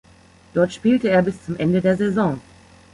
[0.55, 2.41] Dort spielte er bis zum Ende der Saison.